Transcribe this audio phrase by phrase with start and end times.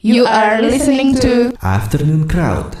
[0.00, 2.72] You are listening to Afternoon Crowd.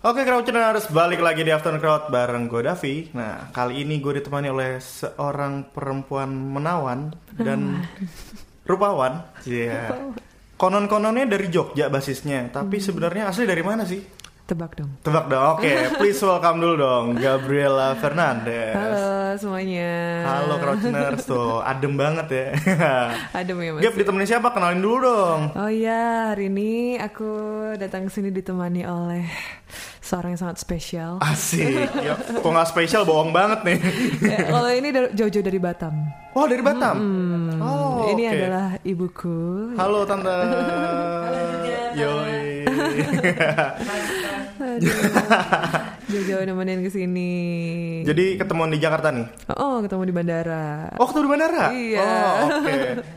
[0.00, 3.12] Oke Crowdtuners, balik lagi di Afternoon Crowd bareng gue Davi.
[3.12, 7.84] Nah, kali ini gue ditemani oleh seorang perempuan menawan dan
[8.64, 9.28] rupawan.
[9.44, 10.08] Iya.
[10.56, 14.00] Konon-kononnya dari Jogja basisnya Tapi sebenarnya asli dari mana sih?
[14.44, 14.92] Tebak dong.
[15.00, 20.20] Tebak dong, oke Please welcome dulu dong Gabriela Fernandez Halo semuanya.
[20.22, 22.46] Halo Crowdtuners, tuh adem banget ya
[23.40, 23.80] Adem ya mas.
[23.80, 24.52] Gap, ditemenin siapa?
[24.52, 27.24] Kenalin dulu dong Oh iya, hari ini aku
[27.74, 29.24] datang ke sini ditemani oleh
[29.98, 31.16] seorang yang sangat spesial.
[31.18, 31.64] Asik,
[32.04, 33.78] ya, kok nggak spesial bohong banget nih
[34.20, 35.94] Ya, kalau ini dari- jauh-jauh dari Batam.
[36.36, 36.96] Oh dari Batam?
[37.56, 38.36] Oh ini oke.
[38.36, 39.40] adalah ibuku.
[39.72, 40.28] Halo Tante.
[40.28, 41.40] Halo.
[41.96, 42.68] Yoi.
[46.04, 47.32] Jauh-jauh nemenin ke sini.
[48.06, 49.26] Jadi ketemuan di Jakarta nih.
[49.58, 50.94] Oh, ketemu di bandara.
[51.00, 51.64] Oh, ketemu di bandara?
[51.74, 52.02] Iya.
[52.04, 52.72] Oh, oke.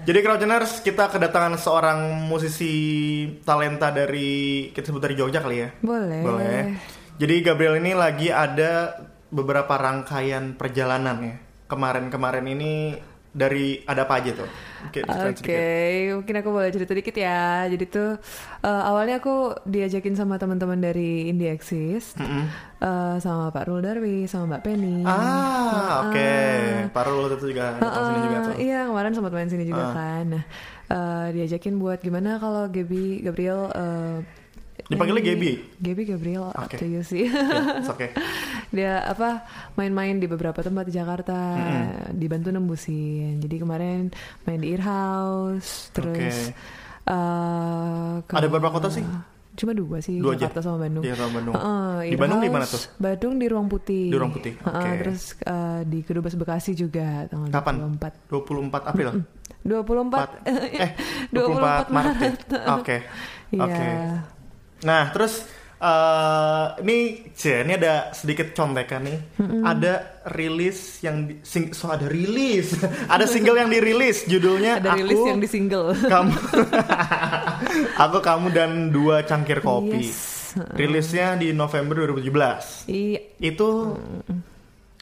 [0.07, 2.73] Jadi Crowdtuners, kita kedatangan seorang musisi
[3.45, 5.69] talenta dari kita sebut dari Jogja kali ya.
[5.83, 6.21] Boleh.
[6.23, 6.61] Boleh.
[7.17, 8.94] Jadi Gabriel ini lagi ada
[9.29, 11.35] beberapa rangkaian perjalanan ya.
[11.67, 12.95] Kemarin-kemarin ini
[13.38, 14.49] dari ada apa aja tuh?
[14.89, 16.17] Oke, Oke, sedikit.
[16.17, 17.69] mungkin aku boleh cerita dikit ya.
[17.69, 18.17] Jadi tuh
[18.61, 22.44] eh, awalnya aku diajakin sama teman-teman dari Indie Exist, Mm-mm.
[22.81, 25.05] eh, sama Pak Rul Darwi, sama Mbak Penny.
[25.05, 26.33] Ah, oke.
[26.89, 28.55] Parul itu juga datang sini juga tuh.
[28.57, 29.94] Iya kemarin sempat main sini juga Ah.
[29.94, 30.23] kan.
[30.33, 30.44] Nah,
[30.88, 34.17] eh, diajakin buat gimana kalau Gaby Gabriel eh,
[34.88, 35.52] Dipanggilnya nyanyi- Gaby?
[35.81, 36.75] Gaby Gabriel up Oke.
[36.75, 37.27] to you sih.
[37.85, 38.16] Oke.
[38.75, 41.38] Dia apa main-main di beberapa tempat di Jakarta,
[42.09, 43.38] dibantu nembusin.
[43.38, 44.11] Jadi kemarin
[44.44, 46.52] main di Ear House, terus
[47.03, 49.03] eh, ke- Ada berapa kota sih?
[49.53, 50.45] Cuma dua sih, Dua aja?
[50.45, 51.01] Jakarta sama Bandung.
[51.01, 51.55] Iya, sama Bandung.
[51.57, 52.77] Heeh, Di Bandung di mana tuh?
[52.95, 54.05] Bandung di Ruang Putih.
[54.07, 54.89] Di Ruang Putih, Heeh, oke.
[55.01, 57.75] terus eh, di Kedubes Bekasi juga tanggal Kapan?
[58.29, 58.29] 24.
[58.29, 59.07] 24 April.
[59.66, 60.45] 24
[60.77, 60.91] eh
[61.27, 62.38] 24 Maret.
[62.47, 62.75] ya?
[62.77, 62.97] Oke.
[63.49, 63.63] Iya.
[63.66, 63.88] Oke.
[64.83, 65.45] Nah, terus
[65.78, 69.19] eh ini C, ini ada sedikit contekan nih.
[69.61, 72.74] Ada rilis yang di, sing, so ada rilis.
[73.13, 75.94] ada single yang dirilis judulnya Ada rilis Aku yang di single.
[75.94, 76.34] kamu
[78.09, 80.01] Aku kamu dan dua cangkir kopi.
[80.01, 80.57] Yes.
[80.74, 82.90] Rilisnya di November 2017.
[82.90, 83.22] Iya.
[83.38, 83.94] Itu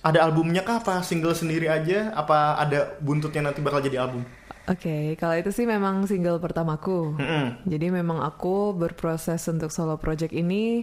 [0.05, 4.27] ada albumnya kah apa single sendiri aja apa ada buntutnya nanti bakal jadi album?
[4.65, 7.13] Oke, kalau itu sih memang single pertamaku.
[7.13, 7.69] Mm-mm.
[7.69, 10.81] Jadi memang aku berproses untuk solo project ini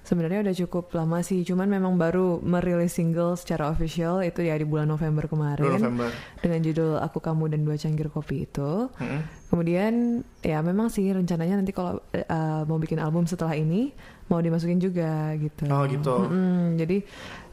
[0.00, 1.44] sebenarnya udah cukup lama sih.
[1.44, 5.76] Cuman memang baru merilis single secara official itu ya di bulan November kemarin.
[5.76, 6.08] November.
[6.40, 8.88] Dengan judul Aku Kamu dan Dua Cangkir Kopi itu.
[8.88, 9.20] Mm-mm.
[9.52, 13.92] Kemudian ya memang sih rencananya nanti kalau uh, mau bikin album setelah ini
[14.32, 15.68] mau dimasukin juga gitu.
[15.68, 16.16] Oh, gitu.
[16.24, 17.02] Mm-mm, jadi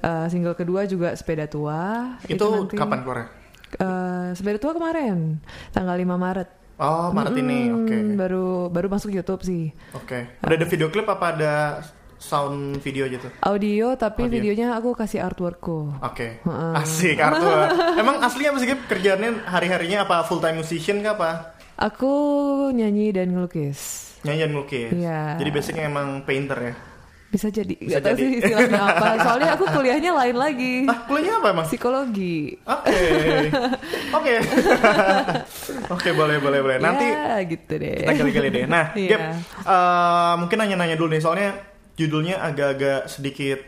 [0.06, 2.16] uh, single kedua juga Sepeda Tua.
[2.24, 3.28] Itu, nanti, kapan keluarnya?
[4.34, 5.40] Uh, Tua kemarin
[5.72, 6.50] tanggal 5 Maret.
[6.78, 7.60] Oh, Maret ini.
[7.70, 7.98] Mm, Oke.
[8.18, 9.74] Baru baru masuk YouTube sih.
[9.98, 10.40] Oke.
[10.46, 11.54] Udah ada video klip apa ada
[12.18, 13.30] sound video gitu?
[13.42, 14.36] Audio tapi Audio.
[14.42, 16.02] videonya aku kasih artworkku.
[16.02, 16.42] Oke.
[16.42, 16.74] Heeh.
[16.78, 17.74] Asik Arthur.
[18.02, 18.68] Emang aslinya apa sih?
[18.74, 21.32] Kerjaannya hari-harinya apa full time musician kah apa?
[21.78, 22.14] Aku
[22.74, 24.14] nyanyi dan ngelukis.
[24.26, 24.90] Nyanyian melukis.
[24.94, 25.38] Iya.
[25.38, 26.74] Jadi basicnya emang painter ya.
[27.38, 27.76] Bisa jadi.
[27.78, 28.24] Bisa Gak tahu jadi.
[28.24, 29.08] sih istilahnya apa.
[29.26, 30.74] Soalnya aku kuliahnya lain lagi.
[30.84, 31.66] Ah, kuliahnya apa emang?
[31.66, 32.58] Psikologi.
[32.66, 32.98] Oke.
[34.12, 34.34] Oke.
[35.94, 36.78] Oke, boleh boleh boleh.
[36.78, 37.96] Nanti ya, gitu deh.
[38.02, 38.66] kita gali-gali deh.
[38.66, 39.10] Nah, Iya.
[39.12, 39.22] Gap,
[39.64, 41.50] eh, mungkin nanya-nanya dulu nih, soalnya
[41.94, 43.60] judulnya agak-agak sedikit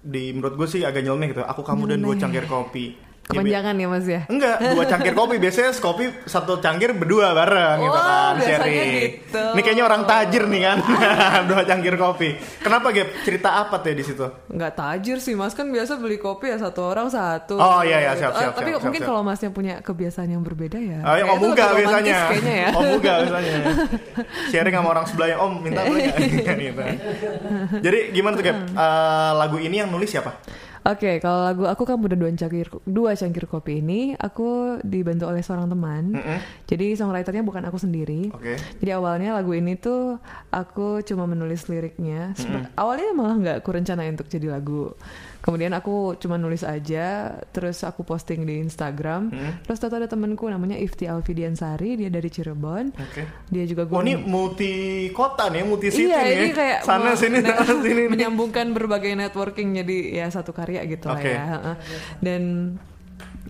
[0.00, 1.42] di menurut gue sih agak nyeleneh gitu.
[1.42, 2.20] Aku kamu dan dua Nyeleneh.
[2.20, 2.86] cangkir kopi.
[3.30, 4.20] Ya, Kepanjangan ya Mas ya.
[4.26, 8.90] Enggak, dua cangkir kopi biasanya kopi satu cangkir berdua bareng gitu Oh, kan, biasanya sharing.
[9.06, 9.42] gitu.
[9.54, 10.78] Ini kayaknya orang tajir nih kan,
[11.50, 12.28] dua cangkir kopi.
[12.58, 13.08] Kenapa Gap?
[13.22, 14.26] Cerita apa tuh di situ?
[14.50, 17.54] Nggak tajir sih Mas kan biasa beli kopi ya satu orang satu.
[17.54, 20.42] Oh, iya, iya, siap, Eh, siap, Tapi siap, mungkin siap, kalau Masnya punya kebiasaan yang
[20.42, 20.98] berbeda ya.
[21.00, 22.18] Oh, muga lebih romantis biasanya.
[22.26, 22.68] Kayaknya ya.
[22.72, 23.54] Om muga biasanya.
[24.50, 26.82] Sharing sama orang sebelahnya, Om minta boleh gitu.
[27.78, 28.56] Jadi gimana tuh Gap?
[28.58, 30.34] Eh, lagu ini yang nulis siapa?
[30.80, 35.40] Oke, kalau lagu aku kamu dan dua cangkir dua cangkir kopi ini aku dibantu oleh
[35.40, 36.16] seorang teman.
[36.16, 36.38] Mm-mm.
[36.64, 38.32] Jadi songwriternya bukan aku sendiri.
[38.32, 38.56] Oke.
[38.80, 40.16] Jadi awalnya lagu ini tuh
[40.48, 42.32] aku cuma menulis liriknya.
[42.32, 44.96] Sebe- Awalnya malah nggak aku rencanain untuk jadi lagu.
[45.40, 49.32] Kemudian aku cuma nulis aja, terus aku posting di Instagram.
[49.64, 52.92] Terus tahu ada temenku namanya Ifti Alfidiansari, dia dari Cirebon.
[52.92, 53.24] Oke.
[53.48, 54.72] Dia juga Oh ini multi
[55.10, 56.34] kota nih, multi city Iya, nih.
[56.36, 58.06] ini kayak sana sini sana sini.
[58.06, 61.32] menyambungkan berbagai networking jadi ya satu karya gitu lah Oke.
[61.32, 61.46] ya.
[62.20, 62.42] Dan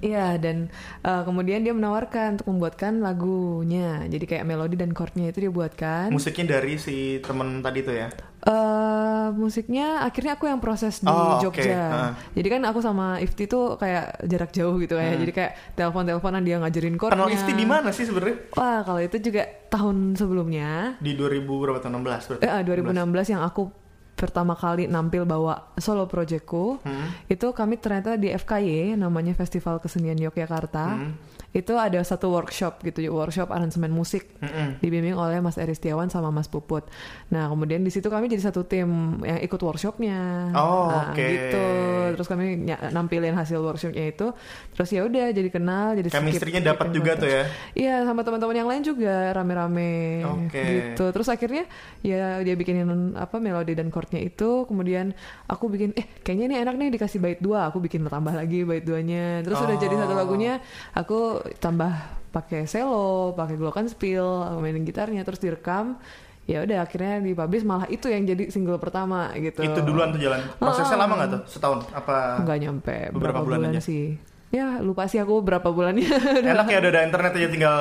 [0.00, 0.72] Iya dan
[1.02, 4.08] uh, kemudian dia menawarkan untuk membuatkan lagunya.
[4.08, 6.08] Jadi kayak melodi dan chordnya itu dia buatkan.
[6.08, 8.08] Musiknya dari si temen tadi tuh ya?
[8.40, 11.36] Uh, musiknya akhirnya aku yang proses di Oh.
[11.38, 11.76] Jogja.
[11.76, 12.10] Ah.
[12.32, 15.12] Jadi kan aku sama Ifti tuh kayak jarak jauh gitu ya.
[15.12, 17.20] Jadi kayak telepon-teleponan dia ngajarin chordnya.
[17.20, 18.48] Kenal Ifti di mana sih sebenarnya?
[18.52, 20.96] Wah kalau itu juga tahun sebelumnya.
[20.96, 22.42] Di 2000 berapa tahun 16 berarti?
[22.42, 23.68] Eh, ah, 2016 yang aku
[24.12, 27.08] pertama kali nampil bawa solo projectku Hmm.
[27.26, 31.12] itu kami ternyata di FKY namanya Festival Kesenian Yogyakarta Hmm.
[31.50, 34.78] Itu ada satu workshop gitu workshop aransemen musik Mm-mm.
[34.78, 36.86] dibimbing oleh Mas Eri Setiawan sama Mas Puput.
[37.34, 40.54] Nah kemudian di situ kami jadi satu tim yang ikut workshopnya.
[40.54, 41.18] Oh, nah, oke.
[41.18, 41.66] gitu.
[42.14, 44.30] Terus kami nampilin hasil workshopnya itu.
[44.78, 47.42] Terus ya udah jadi kenal, jadi Chemistry-nya dapat and juga tuh ya?
[47.74, 50.62] Iya sama teman-teman yang lain juga rame-rame Oke.
[50.62, 51.04] gitu.
[51.10, 51.66] Terus akhirnya
[52.06, 52.86] ya dia bikinin
[53.18, 54.70] apa melodi dan chordnya itu.
[54.70, 55.10] Kemudian
[55.50, 57.66] aku bikin eh kayaknya ini enak nih dikasih bait dua.
[57.74, 59.42] Aku bikin tambah lagi bait duanya.
[59.42, 60.18] Terus udah jadi satu Oh.
[60.20, 60.58] lagunya
[60.92, 61.92] aku tambah
[62.30, 64.24] pakai cello, pakai glockenspiel,
[64.58, 65.98] mainin gitarnya terus direkam.
[66.44, 69.62] Ya udah akhirnya dipublish malah itu yang jadi single pertama gitu.
[69.62, 70.40] Itu duluan tuh jalan.
[70.56, 71.40] Prosesnya lama nggak tuh?
[71.46, 71.78] Setahun?
[71.90, 72.42] Apa?
[72.42, 73.80] Nggak nyampe Beberapa bulan bulan, aja?
[73.80, 74.18] sih.
[74.50, 76.10] Ya lupa sih aku berapa bulannya.
[76.50, 77.78] Enak ya udah ada internet aja tinggal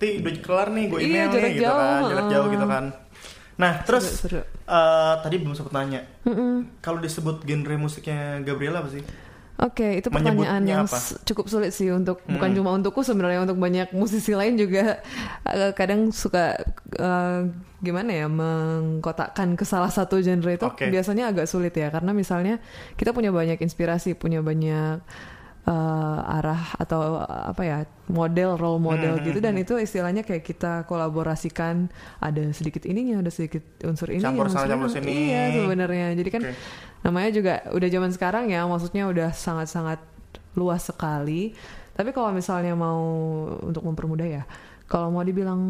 [0.00, 2.66] Ti udah kelar nih gue Iya, email nih jarak gitu jauh, kan jarak jauh gitu
[2.66, 2.84] kan
[3.52, 4.40] nah terus Seru-seru.
[4.64, 6.80] eh, tadi belum sempat nanya Mm-mm.
[6.80, 9.04] kalau disebut genre musiknya Gabriela apa sih
[9.60, 11.20] Oke, itu pertanyaan yang apa?
[11.28, 12.56] cukup sulit sih untuk bukan Hmm.
[12.56, 15.04] cuma untukku sebenarnya untuk banyak musisi lain juga
[15.52, 16.56] eh, kadang suka
[16.96, 17.40] eh,
[17.80, 20.88] gimana ya mengkotakkan ke salah satu genre itu Oke.
[20.88, 22.56] biasanya agak sulit ya karena misalnya
[22.96, 25.00] kita punya banyak inspirasi, punya banyak
[25.70, 27.78] eh, arah atau eh, apa ya
[28.10, 31.86] model role model Hmm, gitu hmm, dan itu istilahnya kayak kita kolaborasikan
[32.18, 34.94] ada sedikit ininya ada sedikit unsur ini Campur sana, campur ini.
[34.98, 35.12] sini.
[35.30, 36.54] iya sebenarnya jadi kan Oke.
[37.00, 40.02] namanya juga udah zaman sekarang ya maksudnya udah sangat-sangat
[40.58, 41.54] luas sekali
[41.94, 42.98] tapi kalau misalnya mau
[43.62, 44.42] untuk mempermudah ya
[44.90, 45.62] kalau mau dibilang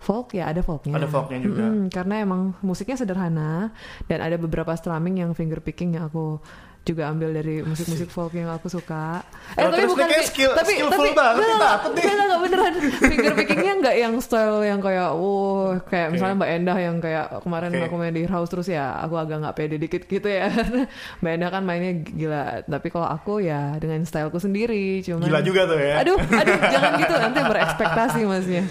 [0.00, 1.62] folk ya ada folknya Ada folknya juga.
[1.62, 3.70] Mm-mm, karena emang musiknya sederhana
[4.08, 6.42] dan ada beberapa strumming yang finger picking yang aku
[6.82, 9.22] juga ambil dari musik-musik folk yang aku suka.
[9.54, 12.04] Oh, terus nih kayak fi- skill- skillful banget bener, takut nih.
[12.04, 16.12] bener, nggak beneran finger pickingnya nggak yang style yang kayak wow kayak Oke.
[16.12, 17.84] misalnya Mbak Endah yang kayak kemarin Oke.
[17.86, 20.50] aku main di house terus ya aku agak nggak pede dikit gitu ya
[21.22, 25.60] Mbak Endah kan mainnya gila tapi kalau aku ya dengan styleku sendiri cuman gila juga
[25.68, 28.62] tuh ya aduh aduh jangan gitu nanti berekspektasi masnya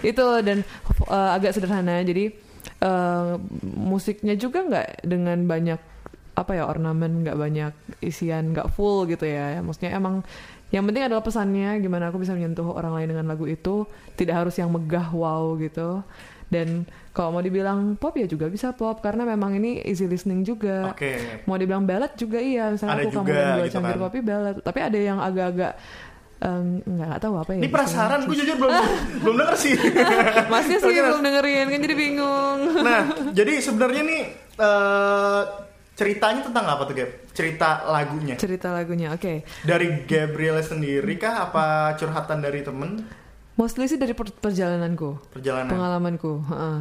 [0.00, 0.64] itu dan
[1.06, 2.32] uh, agak sederhana jadi
[2.80, 5.80] uh, musiknya juga nggak dengan banyak
[6.40, 9.60] apa ya ornamen nggak banyak isian nggak full gitu ya.
[9.60, 10.24] Maksudnya emang
[10.70, 13.84] yang penting adalah pesannya gimana aku bisa menyentuh orang lain dengan lagu itu.
[14.16, 16.00] Tidak harus yang megah wow gitu.
[16.50, 16.82] Dan
[17.14, 20.90] kalau mau dibilang pop ya juga bisa pop karena memang ini easy listening juga.
[20.90, 21.42] Oke.
[21.46, 24.02] Mau dibilang ballad juga iya misalnya Ada aku kamu juga dua gitu cangkir kan.
[24.02, 24.56] kopi ballad.
[24.58, 25.72] Tapi ada yang agak-agak
[26.40, 28.72] em, nggak nggak tahu apa ya ini penasaran gue jujur belum
[29.22, 29.74] belum denger sih.
[30.52, 32.58] Masnya sih belum dengerin kan jadi bingung.
[32.82, 34.22] Nah jadi sebenarnya nih
[34.58, 35.42] eh,
[36.00, 38.40] ceritanya tentang apa tuh Gab cerita lagunya.
[38.40, 39.44] Cerita lagunya oke.
[39.60, 41.44] Dari Gabriela sendiri kah?
[41.44, 43.04] Apa curhatan dari temen?
[43.60, 45.36] Mostly sih dari per- perjalananku.
[45.36, 45.68] Perjalanan.
[45.68, 46.80] Pengalamanku heeh.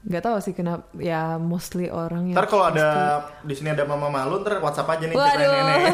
[0.00, 2.88] Nggak tahu sih kenapa ya mostly orang yang ntar kalau ada
[3.44, 5.36] di sini ada mama malu ntar WhatsApp aja nih Waduh.
[5.44, 5.80] nenek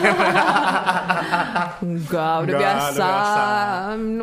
[1.77, 2.95] Enggak, udah Enggak, biasa.
[2.95, 3.45] udah biasa.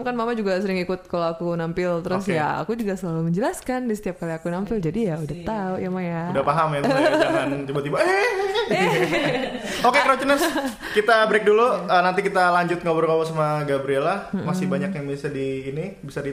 [0.04, 2.02] Kan mama juga sering ikut kalau aku nampil.
[2.02, 2.36] Terus Oke.
[2.36, 4.78] ya aku juga selalu menjelaskan di setiap kali aku nampil.
[4.80, 6.22] Jadi ya udah tahu ya Maya.
[6.34, 6.90] udah paham ya, ya?
[7.24, 8.32] jangan tiba-tiba eh
[9.84, 10.44] Oke Crouchiners,
[10.96, 11.68] kita break dulu.
[11.86, 14.32] Eh, nanti kita lanjut ngobrol-ngobrol sama Gabriela.
[14.34, 16.32] Masih banyak yang bisa di ini bisa di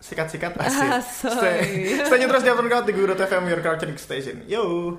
[0.00, 0.88] sikat-sikat asik.
[0.88, 4.44] Ah, stay, stay terus di Afternoon Crowd di Guru FM, your culture station.
[4.46, 4.96] Yo!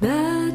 [0.00, 0.54] Let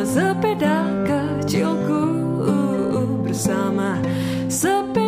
[0.00, 2.04] Bersama sepeda kecilku
[3.20, 4.00] Bersama
[4.48, 4.99] sepeda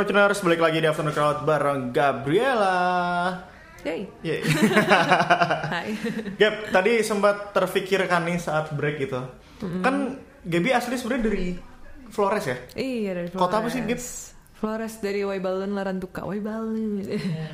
[0.00, 2.80] Crowdtuners balik lagi di Afternoon Crowd bareng Gabriela.
[3.84, 4.08] Yay.
[4.24, 4.40] Yeay.
[5.76, 5.92] Hai.
[6.40, 9.20] Gap, tadi sempat terfikirkan nih saat break itu.
[9.84, 11.52] Kan Gaby asli sebenarnya dari
[12.08, 12.56] Flores ya?
[12.80, 13.44] Iya dari Flores.
[13.44, 14.00] Kota apa sih, Gip?
[14.60, 16.20] Flores dari Waibalun Larantuka.
[16.20, 17.00] Waibalun.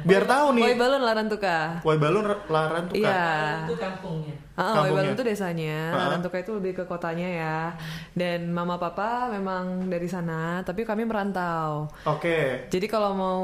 [0.02, 0.75] Biar tahu nih.
[0.75, 1.78] Waibalun Larantuka.
[1.86, 3.62] Waibalun Laran tuh Iya.
[3.62, 4.34] itu kampungnya.
[4.58, 5.94] Ah, itu desanya.
[5.94, 7.58] Larantuka itu lebih ke kotanya ya.
[8.10, 11.86] Dan mama papa memang dari sana, tapi kami merantau.
[12.10, 12.66] Oke.
[12.75, 13.42] Jadi kalau mau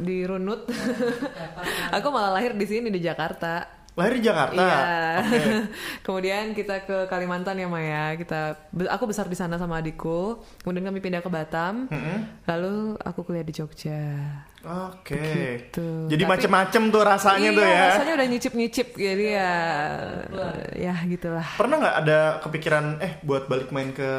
[0.00, 0.64] dirunut,
[1.96, 3.81] aku malah lahir di sini di Jakarta.
[3.92, 4.56] Lahir di Jakarta.
[4.56, 4.78] Iya.
[5.20, 5.40] Oke.
[6.08, 8.16] Kemudian kita ke Kalimantan ya Maya.
[8.16, 8.56] Kita
[8.88, 10.40] aku besar di sana sama adikku.
[10.64, 11.92] Kemudian kami pindah ke Batam.
[11.92, 12.48] Mm-mm.
[12.48, 14.00] Lalu aku kuliah di Jogja.
[14.64, 15.20] Oke.
[15.20, 16.08] Gitu.
[16.08, 17.84] Jadi macem-macem tuh rasanya iya, tuh ya.
[17.92, 19.52] rasanya udah nyicip-nyicip jadi ya
[20.78, 21.46] ya gitulah.
[21.58, 24.10] Pernah nggak ada kepikiran eh buat balik main ke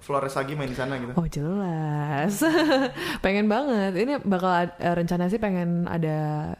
[0.00, 1.12] Flores lagi main di sana gitu?
[1.12, 2.40] Oh jelas,
[3.24, 3.92] pengen banget.
[3.96, 6.52] Ini bakal rencana sih pengen ada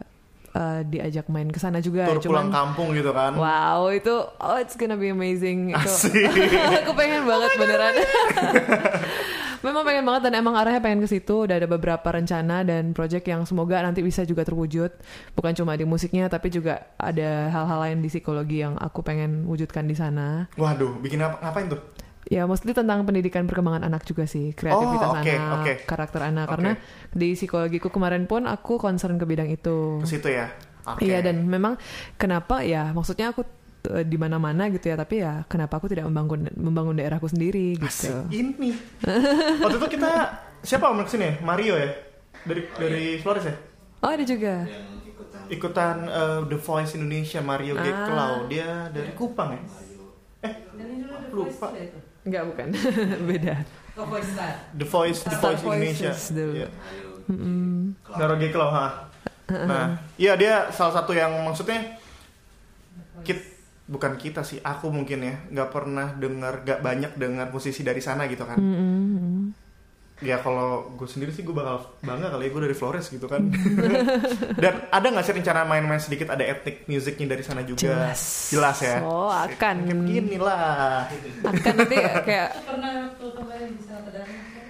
[0.54, 2.06] eh, diajak main ke sana juga.
[2.08, 3.32] Tur pulang Cuman kampung gitu kan?
[3.38, 5.74] wow itu oh it's gonna be amazing.
[5.74, 6.14] Asik.
[6.84, 7.94] aku pengen banget beneran.
[9.60, 11.44] Memang pengen banget dan emang arahnya pengen ke situ.
[11.44, 14.88] Udah ada beberapa rencana dan project yang semoga nanti bisa juga terwujud.
[15.36, 19.84] Bukan cuma di musiknya tapi juga ada hal-hal lain di psikologi yang aku pengen wujudkan
[19.84, 20.48] di sana.
[20.56, 21.80] Waduh, bikin apa ngapain tuh?
[22.30, 25.72] Ya mostly tentang pendidikan perkembangan anak juga sih kreativitas Oh, oke, anak oke.
[25.82, 26.52] karakter anak Oke.
[26.54, 26.70] karena
[27.10, 30.46] di psikologiku kemarin pun aku concern ke bidang itu Ke situ ya.
[30.86, 31.04] Oke.
[31.04, 31.74] Iya dan memang
[32.14, 33.42] kenapa ya maksudnya aku
[33.90, 38.08] eh, di mana-mana gitu ya tapi ya kenapa aku tidak membangun membangun daerahku sendiri Asik
[38.08, 38.14] gitu.
[38.30, 38.70] ini.
[39.60, 40.10] Waktu itu kita
[40.62, 41.34] siapa om ke sini ya?
[41.42, 41.90] Mario ya?
[42.40, 43.54] Dari dari Flores ya?
[44.00, 44.70] Oh ada juga.
[45.50, 47.82] Ikutan eh, The Voice Indonesia Mario Ah.
[47.82, 48.34] Geklau.
[48.46, 49.60] Dia dari Kupang ya?
[50.40, 50.54] Eh,
[51.28, 51.74] lupa.
[52.30, 52.68] Enggak bukan
[53.34, 53.54] beda.
[54.78, 56.14] The Voice The Star Voice Indonesia.
[56.14, 56.52] Voices dulu.
[56.54, 56.68] Iya.
[58.06, 58.86] Mario Geklau, ha.
[59.50, 61.98] Nah, iya dia salah satu yang maksudnya
[63.26, 63.42] kit
[63.90, 68.30] bukan kita sih, aku mungkin ya nggak pernah dengar, nggak banyak dengar musisi dari sana
[68.30, 68.54] gitu kan.
[68.54, 69.50] Mm-mm.
[70.20, 73.48] Ya kalau gue sendiri sih gue bakal bangga kali ya gue dari Flores gitu kan.
[74.62, 77.80] Dan ada nggak sih rencana main-main sedikit ada etnik musiknya dari sana juga?
[77.80, 78.52] Jelas.
[78.52, 79.00] Jelas ya.
[79.00, 79.76] Oh, akan.
[79.88, 81.08] Kayak begini lah.
[81.44, 81.96] Akan nanti
[82.28, 84.60] kayak pernah waktu kemarin di Dharma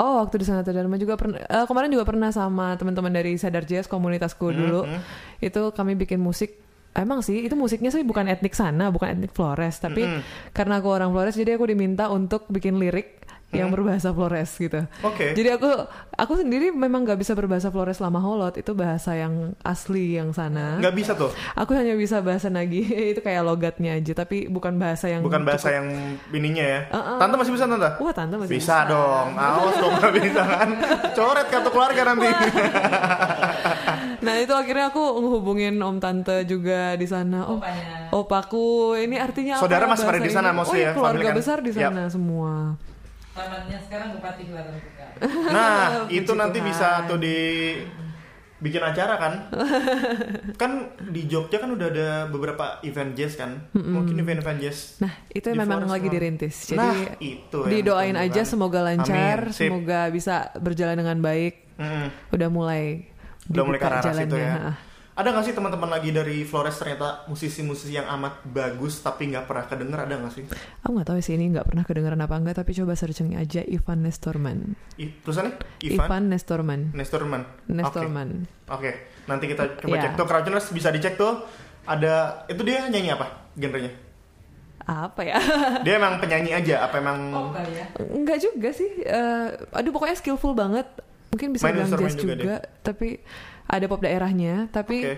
[0.00, 3.68] Oh waktu di Sanata Dharma juga pernah eh, kemarin juga pernah sama teman-teman dari Sadar
[3.68, 5.44] Jazz komunitasku dulu hmm.
[5.44, 6.56] itu kami bikin musik
[6.96, 10.50] emang sih itu musiknya sih bukan etnik sana bukan etnik Flores tapi Mm-mm.
[10.50, 13.22] karena aku orang Flores jadi aku diminta untuk bikin lirik
[13.52, 15.34] yang berbahasa Flores gitu Oke.
[15.34, 15.66] jadi aku
[16.12, 20.78] aku sendiri memang nggak bisa berbahasa Flores lama holot itu bahasa yang asli yang sana
[20.78, 21.34] Nggak bisa tuh.
[21.52, 25.66] aku hanya bisa bahasa Nagi itu kayak logatnya aja tapi bukan bahasa yang Bukan bahasa
[25.66, 25.86] cukup- yang
[26.28, 26.80] bininya ya.
[26.88, 27.18] Uh-uh.
[27.18, 27.90] Tante masih bisa tante?
[27.98, 30.68] wah tante masih Bisa dong, awas dong nggak bisa kan.
[31.12, 32.28] Coret kartu keluarga nanti.
[34.20, 37.48] Nah itu akhirnya aku ngehubungin om tante juga di sana.
[37.48, 38.12] Oh, Opanya.
[38.12, 41.36] opaku ini artinya apa Saudara masih pada di sana mostly oh, ya, keluarga kan?
[41.36, 42.76] besar di sana semua.
[43.30, 45.06] Tamannya sekarang Bupati Kelatan Buka.
[45.54, 46.68] Nah, itu nanti Tuhan.
[46.68, 47.36] bisa tuh di
[48.56, 49.32] bikin acara kan?
[50.60, 50.70] kan
[51.06, 53.56] di Jogja kan udah ada beberapa event jazz kan?
[53.72, 54.98] Mungkin event-event jazz.
[54.98, 56.14] Nah itu Di memang lagi doang.
[56.14, 56.68] dirintis.
[56.68, 58.46] Jadi Nah, itu didoain aja kan.
[58.46, 59.64] semoga lancar, Amin, sip.
[59.66, 61.54] semoga bisa berjalan dengan baik.
[61.76, 62.06] Mm-mm.
[62.30, 63.08] Udah mulai
[63.48, 64.52] Udah mulai ke arah situ jalannya, ya.
[64.52, 64.72] ha.
[65.20, 69.68] Ada gak sih teman-teman lagi dari Flores ternyata musisi-musisi yang amat bagus tapi nggak pernah
[69.68, 70.44] kedenger ada gak sih?
[70.80, 74.00] Aku nggak tahu sih ini nggak pernah kedengeran apa enggak tapi coba searching aja Ivan
[74.00, 74.80] Nestorman.
[74.96, 76.80] I, tulisannya Ivan, Ivan Nestorman.
[76.96, 77.42] Nestorman.
[77.68, 78.28] Nestorman.
[78.72, 78.90] Oke,
[79.28, 80.02] nanti kita coba Iya.
[80.08, 81.44] cek tuh Crowdtuners bisa dicek tuh.
[81.84, 83.92] Ada itu dia nyanyi apa genrenya?
[84.88, 85.36] Apa ya?
[85.84, 87.86] Dia emang penyanyi aja apa emang Oh kali ya.
[88.08, 89.04] Enggak juga sih.
[89.04, 90.88] Eh, aduh pokoknya skillful banget.
[91.30, 93.20] Mungkin bisa Main bilang jazz juga juga, tapi
[93.70, 94.66] ada pop daerahnya.
[94.68, 95.14] Tapi Oke.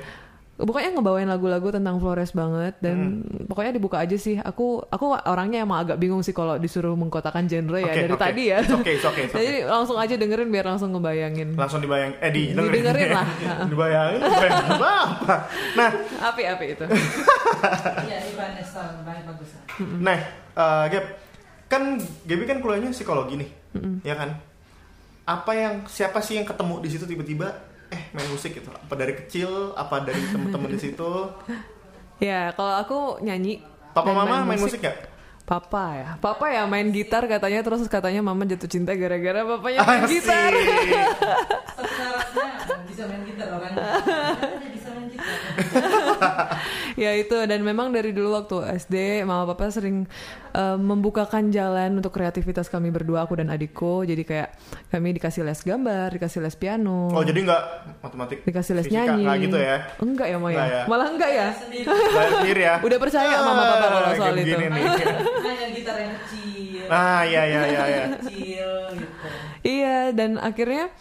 [0.54, 3.48] pokoknya ngebawain lagu-lagu tentang Flores banget dan Hmm.
[3.48, 4.36] pokoknya dibuka aja sih.
[4.38, 8.20] Aku aku orangnya emang agak bingung sih kalau disuruh mengkotakan genre ya Oke, dari oke.
[8.20, 8.58] tadi ya.
[8.60, 9.42] It's okay, it's okay, it's okay.
[9.42, 11.56] Jadi langsung aja dengerin biar langsung ngebayangin.
[11.56, 13.26] langsung dibayang eh di Didengerin lah.
[13.72, 14.94] dibayangin dibayangin apa
[15.74, 15.90] nah
[16.30, 16.84] Api-api itu.
[18.02, 18.18] Iya
[19.24, 19.50] bagus.
[19.98, 20.18] nah
[20.52, 21.04] eh, Gap
[21.66, 23.50] kan Gaby kan kuliahnya psikologi nih
[24.02, 24.36] ya kan
[25.22, 27.48] apa yang siapa sih yang ketemu di situ tiba-tiba
[27.92, 31.12] eh main musik gitu apa dari kecil apa dari temen-temen di situ
[32.26, 33.60] ya kalau aku nyanyi.
[33.92, 38.22] papa dan mama main musik gak Papa ya, papa ya main gitar katanya terus katanya
[38.22, 40.48] mama jatuh cinta gara-gara papanya main gitar.
[41.76, 42.46] Satu syaratnya
[42.86, 43.74] bisa main gitar orang.
[46.94, 50.04] Ya itu dan memang dari dulu waktu SD mama papa sering
[50.50, 54.48] eh, membukakan jalan untuk kreativitas kami berdua aku dan adikku jadi kayak
[54.88, 57.62] kami dikasih les gambar dikasih les piano oh jadi nggak
[57.98, 60.82] matematik dikasih les fisika, nyanyi nggak gitu ya enggak ya Maya ya.
[60.84, 61.48] malah enggak ya
[62.32, 62.60] Sendiri.
[62.62, 64.52] Ya Udah percaya mama papa kalau Ah, soal itu.
[64.52, 64.68] nih.
[65.42, 66.84] Main gitar yang kecil.
[66.86, 69.26] ah iya iya iya iya Kecil gitu.
[69.64, 70.92] iya dan akhirnya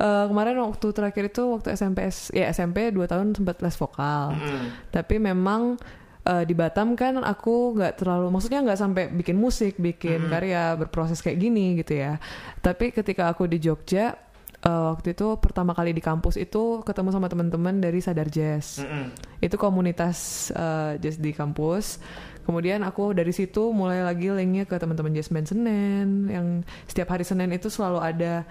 [0.00, 4.32] eh, kemarin waktu terakhir itu waktu SMP ya SMP 2 tahun sempat les vokal.
[4.32, 4.66] Mm.
[4.88, 5.76] tapi memang
[6.24, 11.20] eh, di Batam kan aku nggak terlalu maksudnya nggak sampai bikin musik bikin karya berproses
[11.20, 12.16] kayak gini gitu ya.
[12.64, 14.16] Tapi ketika aku di Jogja
[14.64, 18.80] eh, waktu itu pertama kali di kampus itu ketemu sama teman-teman dari Sadar Jazz.
[18.80, 19.12] Mm-mm.
[19.40, 22.00] itu komunitas eh, jazz di kampus.
[22.40, 26.46] Kemudian aku dari situ mulai lagi linknya ke teman-teman jazz band Senen yang
[26.88, 28.42] setiap hari Senin itu selalu ada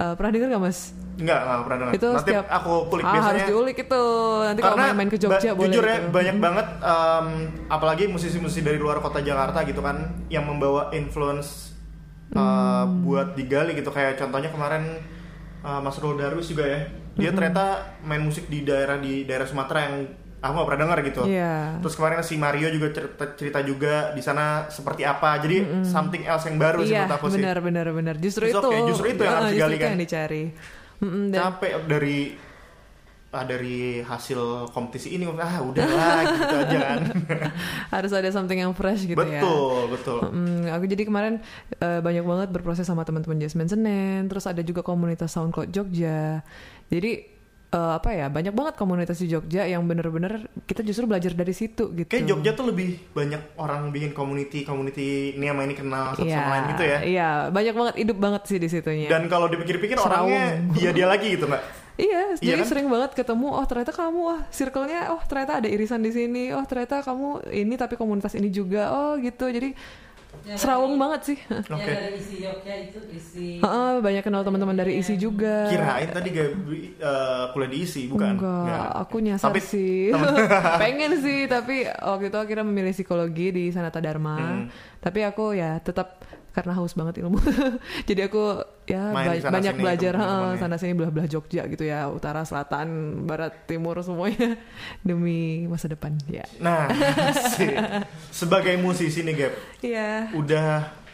[0.00, 0.80] eh, pernah dengar gak mas
[1.12, 1.92] Enggak, enggak pernah dengar.
[1.92, 3.28] itu Nanti setiap aku kulik ah, biasanya.
[3.28, 4.02] harus diulik itu
[4.40, 6.08] nanti kalau main-main ke Jogja boleh jujur ya gitu.
[6.10, 7.26] banyak banget em,
[7.68, 11.76] apalagi musisi-musisi dari luar kota Jakarta gitu kan yang membawa influence
[12.30, 12.38] uh,
[12.80, 13.02] Hmm.
[13.02, 14.96] buat digali gitu kayak contohnya kemarin
[15.60, 17.18] uh, Mas Rul Darwis juga ya Hmm.
[17.18, 17.64] dia ternyata
[18.00, 19.96] main musik di daerah di daerah Sumatera yang
[20.40, 21.76] aku gak pernah dengar gitu Iya.
[21.78, 26.44] terus kemarin si Mario juga cerita, cerita juga di sana seperti apa jadi something else
[26.44, 28.14] yang baru sih Iya, menurut aku sih benar benar benar.
[28.16, 28.60] Justru It's itu.
[28.62, 29.86] okay, justru itu yang Ah, harus digali kan.
[29.86, 30.44] yang dicari.
[30.98, 32.18] Mm-mm, dan capek dari
[33.30, 36.98] ah, dari hasil kompetisi ini ah udahlah gitu aja kan
[37.94, 39.38] Harus ada something yang fresh gitu ya.
[39.38, 41.34] betul betul Mm, aku jadi kemarin
[41.76, 46.40] eh, banyak banget berproses sama teman-teman Jasmine Senen, terus ada juga komunitas SoundCloud Jogja.
[46.86, 47.39] Jadi
[47.70, 50.32] eh, apa ya banyak banget komunitas di Jogja yang bener-bener
[50.64, 52.08] kita justru belajar dari situ gitu.
[52.08, 56.34] kayak Jogja tuh lebih banyak orang bikin community community ini sama ini kenal satu Iya,
[56.36, 59.06] sama lain gitu ya Iya, banyak banget hidup banget sih di situnya.
[59.06, 61.62] dan kalau dipikir-pikir orangnya dia dia lagi gitu mbak
[61.94, 62.70] Iya, Iya jadi kan?
[62.70, 63.52] sering banget ketemu.
[63.52, 66.48] Oh ternyata kamu, oh circle-nya, oh ternyata ada irisan di sini.
[66.48, 68.88] Oh ternyata kamu ini tapi komunitas ini juga.
[68.88, 69.44] Oh gitu.
[69.44, 69.76] Jadi
[70.52, 71.38] serawung dari- banget sih.
[71.40, 71.90] Yang Oke.
[71.90, 75.68] dari isi Jogja itu isi Heeh, banyak kenal teman-teman dari isi juga.
[75.68, 76.48] kirain tadi gak
[76.96, 80.10] eh, kuliah di isi bukan Enggak, aku nyasar Tapi sih.
[80.82, 84.36] Pengen sih, tapi waktu itu akhirnya memilih psikologi di Sanata Dharma.
[84.36, 84.66] Hmm.
[84.98, 87.38] Tapi aku ya tetap karena haus banget ilmu.
[88.08, 90.60] Jadi aku ya Main ba- sana banyak sini belajar teman-teman heeh, ya.
[90.60, 92.86] sana sini belah-belah Jogja gitu ya, utara, selatan,
[93.22, 94.58] barat, timur semuanya
[95.06, 96.18] demi masa depan.
[96.26, 96.42] Ya.
[96.58, 96.90] nah
[97.50, 97.70] sih.
[98.28, 100.10] sebagai musisi nih Gap Iya.
[100.32, 100.66] udah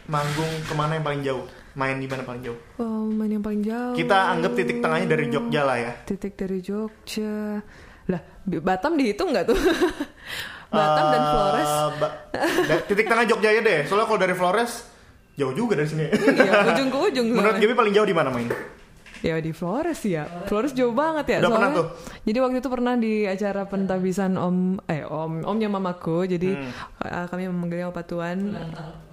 [0.05, 3.61] manggung ke mana yang paling jauh main di mana paling jauh Oh, main yang paling
[3.61, 3.93] jauh.
[3.93, 7.61] kita anggap titik tengahnya dari Jogja lah ya titik dari Jogja.
[8.07, 9.59] Lah, Batam dihitung nggak tuh?
[10.69, 11.71] Batam dan Eh, Flores.
[11.95, 12.15] ba-
[12.83, 14.71] titik tengah Jogja ya deh soalnya kalau dari Flores
[15.37, 17.27] jauh juga dari sini Iya, ujung ke ujung.
[17.29, 17.55] menurut.
[17.55, 18.49] Gaby paling jauh di mana main
[19.19, 20.25] Ya di Flores ya.
[20.45, 21.37] Flores jauh banget ya.
[21.39, 21.87] Udah pernah soalnya- tuh?
[22.23, 26.25] Jadi waktu itu pernah di acara pentabisan om eh om omnya mamaku.
[26.25, 26.71] Jadi Hmm.
[27.01, 28.53] eh, kami memanggilnya Opa Tuan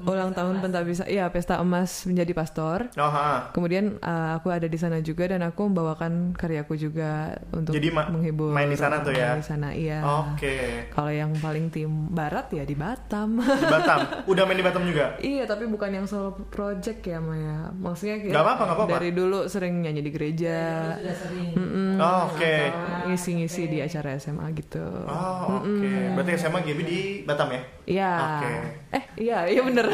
[0.01, 1.07] ulang tahun pentabisan.
[1.07, 2.93] Iya pesta emas menjadi pastor.
[2.95, 3.49] oh ha.
[3.51, 8.07] Kemudian eh, aku ada di sana juga dan aku membawakan karyaku juga untuk Jadi ma-
[8.07, 8.51] menghibur.
[8.51, 9.33] main di sana tuh ya?
[9.33, 9.99] Main Di sana iya.
[10.05, 10.55] oke
[10.90, 13.40] Kalau yang paling tim barat ya di Batam.
[13.40, 17.73] di Batam udah main di Batam juga Iya, tapi bukan yang solo project ya, Maya.
[17.73, 18.93] Maksudnya kayak Nggak apa-apa, apa-apa.
[18.93, 20.93] dari dulu sering nyanyi di gereja,
[21.57, 21.97] Mm-mm.
[21.97, 22.55] oh, oke
[23.09, 24.85] ngisi-ngisi di acara SMA gitu.
[25.09, 28.12] oh oke berarti SMA Gaby di Batam ya Iya.
[28.17, 28.53] Oke.
[28.97, 29.85] Eh, iya, iya bener.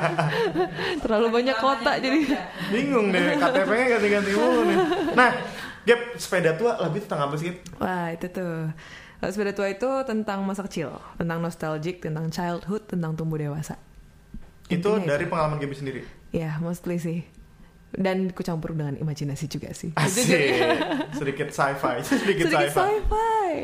[1.02, 2.18] Terlalu banyak kota jadi.
[2.68, 4.78] bingung deh KTP-nya ganti-ganti mulu nih
[5.16, 5.30] nah
[5.80, 7.56] Gap sepeda tua lagu itu tentang apa sih?
[7.80, 8.68] Wah, itu tuh.
[9.24, 13.80] Lalu sepeda tua itu tentang masa kecil, tentang nostalgic, tentang childhood, tentang tumbuh dewasa.
[14.68, 17.26] itu Intinya dari pengalaman Gaby sendiri Ya, mostly sih.
[17.90, 19.90] Dan kucampur dengan imajinasi juga sih.
[19.92, 20.30] Asik
[21.18, 23.54] sedikit sci-fi sedikit, Sedikit sci-fi sci-fi.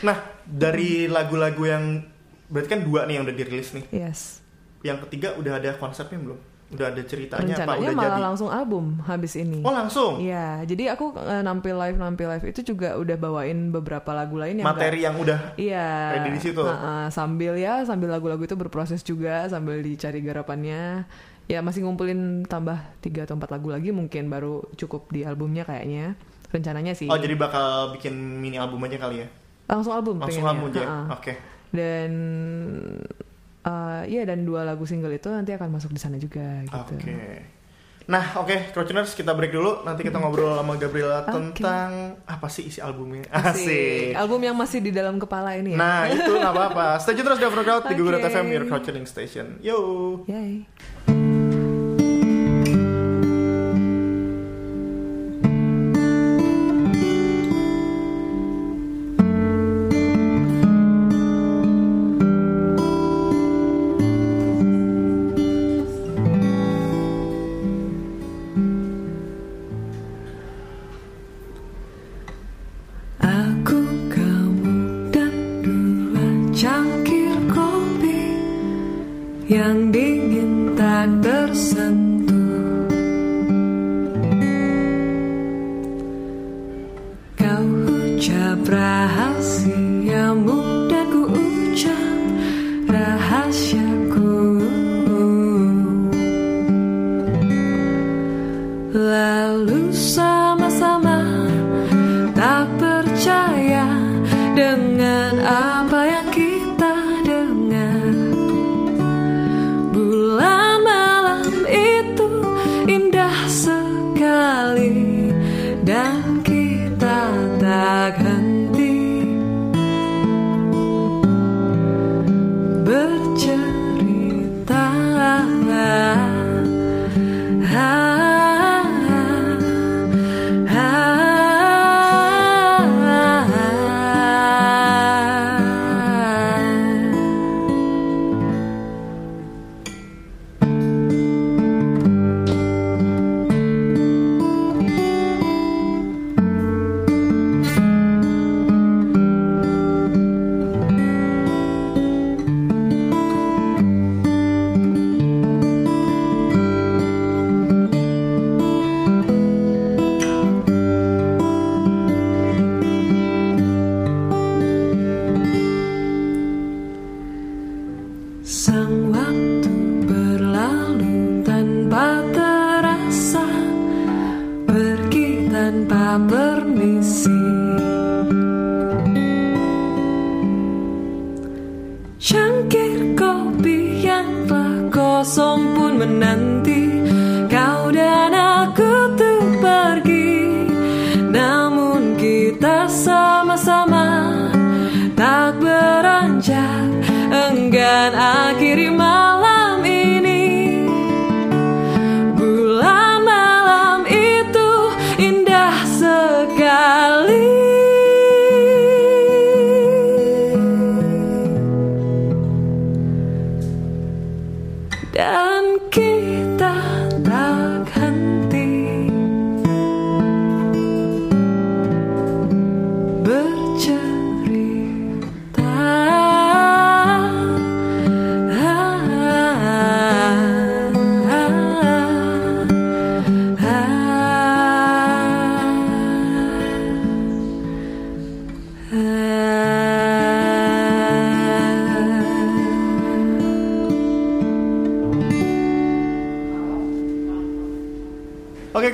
[0.00, 1.84] nah dari lagu-lagu yang
[2.46, 4.38] berarti kan dua nih yang udah dirilis nih Yes.
[4.80, 6.38] yang ketiga udah ada konsepnya belum
[6.70, 9.60] udah ada ceritanya apa Rencananya udah malah jadi langsung album habis ini.
[9.60, 14.08] oh langsung Iya, jadi aku eh, nampil live nampil live itu juga udah bawain beberapa
[14.10, 15.88] lagu lain yang materi yang udah Iya.
[16.16, 16.62] ready di situ.
[16.62, 21.04] Heeh, sambil ya, sambil lagu-lagu itu berproses juga, sambil dicari garapannya.
[21.52, 26.16] Ya masih ngumpulin tambah tiga atau empat lagu lagi mungkin baru cukup di albumnya kayaknya.
[26.48, 27.08] Rencananya sih.
[27.08, 29.28] oh jadi bakal bikin mini album aja kali ya
[29.72, 30.52] langsung album langsung pengennya.
[30.52, 31.06] album aja Heeh.
[31.08, 31.32] oke
[31.72, 32.10] Dan
[33.62, 36.92] eh ya dan dua lagu single itu nanti akan masuk di sana juga gitu.
[36.92, 37.16] Oke.
[38.02, 39.86] Nah, oke, Crouchers kita break dulu.
[39.86, 41.54] Nanti kita ngobrol sama Gabriela Oke.
[41.54, 43.22] tentang apa sih isi albumnya.
[43.30, 44.18] Asik.
[44.18, 45.78] Album yang masih di dalam kepala ini ya.
[45.78, 46.98] Nah, itu nggak apa-apa.
[46.98, 48.18] Stay tune terus di Afro Crowd di Google.
[48.26, 49.62] FM, your Crouching Station.
[49.62, 49.78] Yo.
[50.26, 50.66] Yay.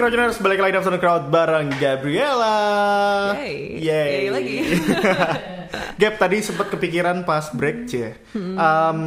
[0.08, 2.56] Crowdtuners, balik lagi Afternoon Crowd bareng Gabriela.
[3.36, 3.76] Yay.
[3.76, 4.08] Yay.
[4.08, 4.56] Yay lagi.
[6.00, 8.16] Gap tadi sempat kepikiran pas break, cie.
[8.32, 8.56] Hmm.
[8.56, 9.00] Um,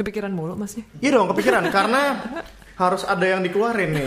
[0.00, 0.88] Kepikiran mulu masnya.
[1.04, 2.24] iya dong, kepikiran karena
[2.72, 4.06] harus ada yang dikeluarin nih.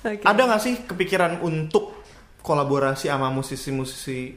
[0.00, 0.24] Oke.
[0.24, 2.00] Ada nggak sih kepikiran untuk
[2.40, 4.32] kolaborasi sama musisi-musisi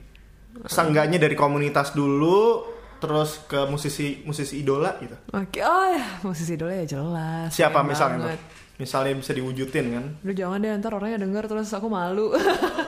[0.67, 2.67] seenggaknya dari komunitas dulu
[3.03, 5.19] terus ke musisi-musisi idola gitu.
[5.35, 7.51] Oke, oh ya, musisi idola ya jelas.
[7.51, 8.39] Siapa Keren misalnya banget.
[8.39, 8.61] tuh?
[8.73, 10.05] Misalnya bisa diwujudin kan?
[10.23, 12.31] Udah jangan deh, ntar orangnya denger terus aku malu.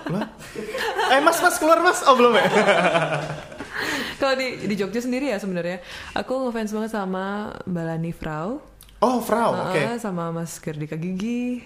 [0.09, 0.31] Lah?
[1.11, 2.45] Eh mas mas keluar mas oh belum ya?
[4.19, 5.83] Kalau di di Jogja sendiri ya sebenarnya,
[6.15, 8.63] aku ngefans banget sama Mbak Lani Frau,
[9.03, 9.75] Oh Frau oke.
[9.75, 11.59] Heeh, sama Mas Gerdika Gigi.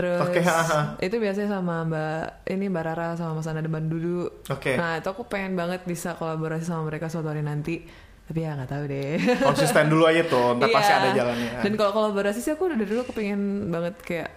[0.00, 0.96] Terus Oke, haha.
[0.98, 4.32] itu biasanya sama Mbak ini Mbak Rara sama Mas Ana Deban Dudu.
[4.48, 4.72] Oke.
[4.74, 7.84] Nah itu aku pengen banget bisa kolaborasi sama mereka suatu hari nanti.
[8.24, 9.18] Tapi ya nggak tahu deh.
[9.44, 10.96] Konsisten dulu aja tuh, ntar pasti Iya.
[10.96, 11.50] ada jalannya.
[11.60, 14.28] Dan kalau kolaborasi sih aku dari dulu kepengen banget kayak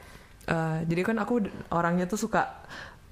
[0.43, 1.33] eh, jadi kan aku
[1.69, 2.65] orangnya tuh suka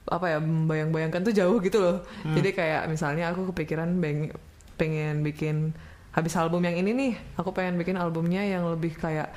[0.03, 1.97] apa ya bayang-bayangkan tuh jauh gitu loh.
[2.21, 2.33] Hmm.
[2.33, 4.33] Jadi kayak misalnya aku kepikiran beng-
[4.73, 5.71] pengen bikin
[6.11, 9.31] habis album yang ini nih, aku pengen bikin albumnya yang lebih kayak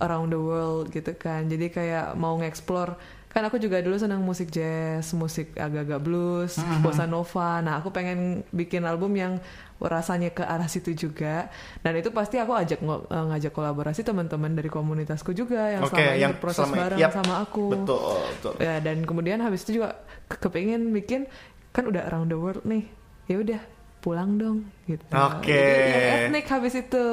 [0.00, 1.44] around the world gitu kan.
[1.44, 2.96] Jadi kayak mau nge-explore
[3.28, 6.82] kan aku juga dulu senang musik jazz, musik agak-agak blues, Hmm.
[6.82, 7.62] bossa nova.
[7.62, 9.38] Nah, aku pengen bikin album yang
[9.78, 11.46] rasanya ke arah situ juga.
[11.78, 12.90] Dan itu pasti aku ajak eh,
[13.30, 17.12] ngajak kolaborasi teman-teman dari komunitasku juga yang Oke, selama ini yang berproses selama- bareng yap,
[17.12, 17.64] sama aku.
[17.70, 18.02] Betul,
[18.34, 18.52] betul.
[18.58, 19.94] Ya, dan kemudian habis itu juga
[20.26, 21.30] ke- kepengen bikin
[21.70, 22.90] kan udah around the world nih.
[23.24, 23.60] Ya udah,
[24.00, 25.04] pulang dong gitu.
[25.12, 25.52] Oke.
[25.52, 27.06] Jadi yang etnik habis itu.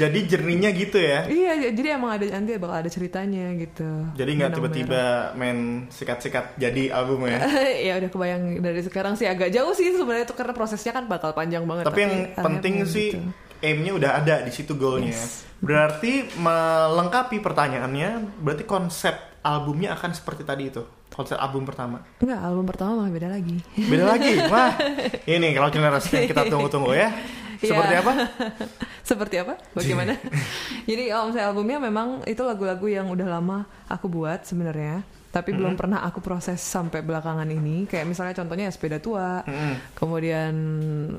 [0.00, 1.28] Jadi jernihnya gitu ya.
[1.28, 3.88] Iya, jadi emang ada nanti bakal ada ceritanya gitu.
[4.16, 5.02] Jadi nggak tiba-tiba
[5.36, 7.38] main sikat-sikat jadi album ya.
[7.92, 11.36] ya udah kebayang dari sekarang sih agak jauh sih sebenarnya itu karena prosesnya kan bakal
[11.36, 11.84] panjang banget.
[11.86, 13.20] Tapi yang akhirnya penting sih gitu.
[13.62, 15.12] aimnya udah ada di situ goalnya.
[15.12, 15.44] Yes.
[15.62, 19.14] Berarti melengkapi pertanyaannya, berarti konsep
[19.46, 20.82] albumnya akan seperti tadi itu.
[21.12, 22.00] Konsep album pertama.
[22.18, 23.60] Enggak, album pertama malah beda lagi.
[23.76, 24.32] Beda lagi.
[24.52, 24.72] Wah,
[25.24, 27.12] ini kalau generasi yang kita tunggu-tunggu ya.
[27.60, 28.00] Seperti Iya.
[28.02, 28.12] apa?
[29.12, 29.54] Seperti apa?
[29.70, 30.18] Bagaimana?
[30.88, 35.78] Jadi om saya albumnya memang itu lagu-lagu yang udah lama aku buat sebenarnya, tapi belum
[35.78, 37.86] pernah aku proses sampai belakangan ini.
[37.86, 39.94] Kayak misalnya contohnya Sepeda Tua, Mm-mm.
[39.94, 40.54] kemudian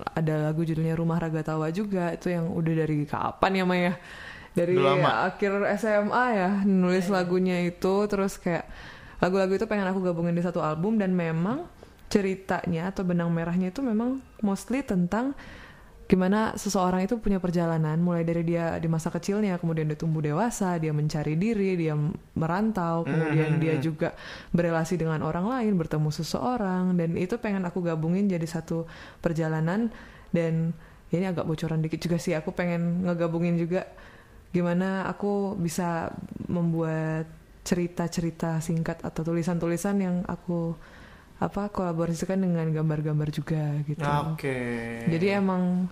[0.04, 3.94] ada lagu judulnya Rumah Raga Tawa juga, itu yang udah dari kapan ya Maya?
[4.54, 5.32] Dari lama.
[5.32, 8.68] akhir SMA ya nulis lagunya itu, terus kayak
[9.24, 11.64] lagu-lagu itu pengen aku gabungin di satu album dan memang
[12.12, 15.32] ceritanya atau benang merahnya itu memang mostly tentang
[16.04, 17.96] gimana seseorang itu punya perjalanan.
[18.04, 21.96] Mulai dari dia di masa kecilnya kemudian dia tumbuh dewasa dia mencari diri dia
[22.36, 24.12] merantau kemudian dia juga
[24.52, 28.86] berelasi dengan orang lain bertemu seseorang dan itu pengen aku gabungin jadi satu
[29.24, 29.88] perjalanan.
[30.36, 30.76] Dan
[31.10, 33.88] ya ini agak bocoran dikit juga sih aku pengen ngegabungin juga
[34.54, 36.14] gimana aku bisa
[36.46, 37.26] membuat
[37.64, 40.76] cerita-cerita singkat atau tulisan-tulisan yang aku
[41.40, 44.04] apa kolaborasikan dengan gambar-gambar juga gitu.
[44.30, 44.56] Oke.
[45.08, 45.88] Jadi emang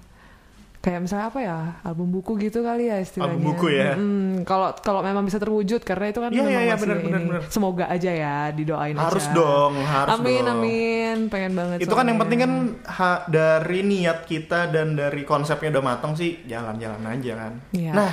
[0.82, 3.36] kayak misalnya apa ya album buku gitu kali ya istilahnya.
[3.36, 3.94] Album buku ya?
[4.42, 7.20] Kalau kalau memang bisa terwujud karena itu kan Iya, memang iya, iya, masih benar, benar,
[7.20, 7.30] ini.
[7.30, 7.42] benar.
[7.48, 9.36] Semoga aja ya didoain Harus aja.
[9.36, 10.52] dong, harus amin dong.
[10.58, 11.78] amin pengen banget.
[11.80, 12.22] Itu kan yang soalnya.
[12.26, 12.54] penting kan
[12.90, 17.54] ha- dari niat kita dan dari konsepnya udah matang sih jalan-jalan aja kan.
[17.72, 17.92] Iya.
[17.92, 18.12] Nah,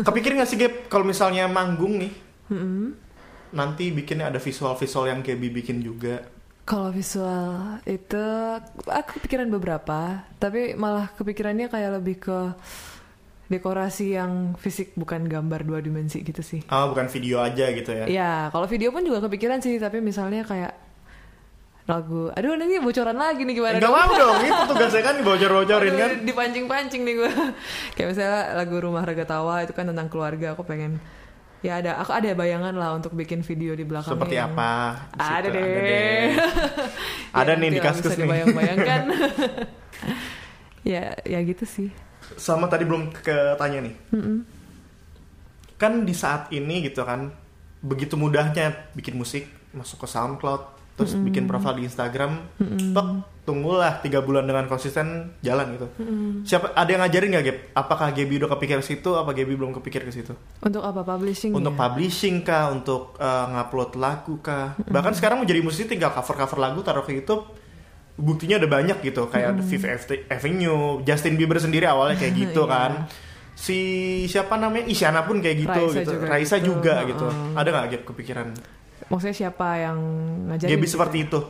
[0.00, 2.12] kepikir nggak sih Gap kalau misalnya manggung nih,
[2.48, 2.96] Mm-mm.
[3.48, 6.20] nanti bikinnya ada visual-visual yang Gaby bikin juga.
[6.68, 8.24] Kalau visual itu
[8.84, 12.38] aku kepikiran beberapa, tapi malah kepikirannya kayak lebih ke
[13.48, 16.60] dekorasi yang fisik bukan gambar dua dimensi gitu sih.
[16.68, 18.04] Ah, bukan video aja gitu ya.
[18.04, 20.76] Ya, kalau video pun juga kepikiran sih, tapi misalnya kayak
[21.88, 26.10] lagu aduh nanti bocoran lagi nih gimana Enggak mau dong, itu tugasnya kan bocor-bocorin kan.
[26.20, 27.30] dipancing-pancing nih gue
[27.96, 31.00] kayak misalnya lagu rumah raga tawa itu kan tentang keluarga aku pengen
[31.58, 34.14] ya ada aku ada bayangan lah untuk bikin video di belakangnya.
[34.14, 34.70] Seperti yang- apa?
[35.12, 36.26] Ada situ, deh,
[37.40, 38.20] Ada Ya, nih di kaskus nih.
[38.20, 39.02] dibayang-bayangkan.
[40.86, 41.92] Ya ya gitu sih.
[42.34, 43.94] Sama tadi belum ketanya nih.
[45.76, 47.30] Kan di saat ini gitu kan,
[47.80, 50.62] begitu mudahnya bikin musik, masuk ke SoundCloud,
[50.94, 53.08] terus bikin profil di Instagram, tek,
[53.48, 55.86] tunggulah tiga bulan dengan konsisten jalan gitu.
[56.44, 57.58] Siapa ada yang ngajarin nggak Gap?
[57.74, 59.10] Apakah Gaby udah kepikir ke situ?
[59.10, 60.36] Apa Gaby belum kepikir ke situ?
[60.58, 61.78] untuk apa publishing Untuk ya?
[61.80, 62.68] publishing kah?
[62.68, 64.76] Untuk uh, ngupload lagu kah?
[64.78, 67.48] Bahkan sekarang mau jadi musisi tinggal cover-cover lagu taruh ke YouTube.
[68.14, 72.62] Buktinya ada banyak gitu, kayak ada Fifth Ave- Avenue, Justin Bieber sendiri awalnya kayak gitu
[72.62, 72.68] Iya.
[72.68, 72.92] kan.
[73.54, 73.78] Si
[74.26, 76.10] siapa namanya Isyana pun kayak gitu Raisa gitu.
[76.12, 76.66] juga Raisa gitu.
[76.68, 77.26] juga gitu.
[77.54, 78.48] Ada nggak Gap kepikiran?
[79.08, 79.98] maksudnya siapa yang
[80.46, 80.92] ngajarin Gaby gitu?
[80.92, 81.40] seperti itu.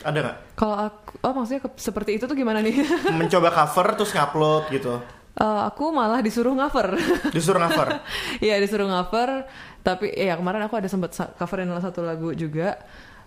[0.00, 0.36] Ada nggak?
[0.54, 2.82] kalau aku oh maksudnya ke- seperti itu tuh gimana nih?
[3.18, 4.94] Mencoba cover terus ngupload gitu.
[5.34, 6.98] Eh, aku malah disuruh cover
[7.36, 8.02] Disuruh cover.
[8.38, 9.46] Iya disuruh cover
[9.80, 12.78] tapi ya kemarin aku ada sempat coverin salah satu lagu juga.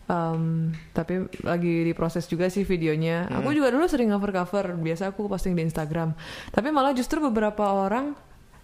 [0.06, 3.32] Em, tapi lagi diproses juga sih videonya.
[3.32, 4.76] Aku juga dulu sering cover cover.
[4.76, 6.12] Biasa aku posting di Instagram.
[6.52, 8.12] Tapi malah justru beberapa orang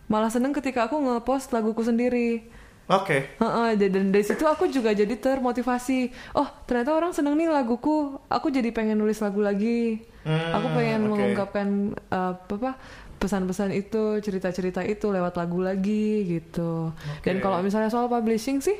[0.07, 2.47] malah seneng ketika aku ngepost laguku sendiri
[2.87, 3.35] Oke.
[3.35, 6.31] Heeh, dan dan dari situ aku juga jadi termotivasi.
[6.31, 8.15] Oh, ternyata orang seneng nih laguku.
[8.31, 10.07] Aku jadi pengen nulis lagu lagi.
[10.23, 11.11] Hmm, aku pengen oke.
[11.11, 11.67] mengungkapkan
[12.11, 12.71] uh, apa apa
[13.17, 16.93] pesan-pesan itu, cerita-cerita itu lewat lagu lagi gitu.
[17.25, 17.43] Dan Oke.
[17.43, 18.77] kalau misalnya soal publishing sih,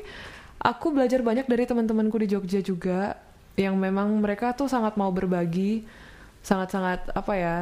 [0.62, 3.18] aku belajar banyak dari teman-temanku di Jogja juga
[3.58, 5.82] yang memang mereka tuh sangat mau berbagi,
[6.46, 7.58] sangat-sangat apa ya,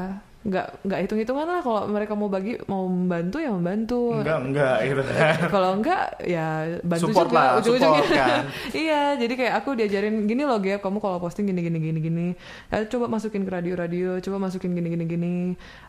[0.46, 1.60] nggak nggak hitung-hitungan lah.
[1.60, 4.22] Kalau mereka mau bagi mau membantu ya membantu.
[4.22, 5.02] Enggak, enggak gitu.
[5.54, 6.46] kalau enggak ya
[6.86, 8.02] bantu Support juga lah, ujung-ujungnya.
[8.06, 8.42] support kan.
[8.86, 12.26] iya jadi kayak aku diajarin gini loh Gap kamu kalau posting gini gini gini gini.
[12.70, 15.34] Eh, coba masukin ke radio-radio coba masukin gini gini gini.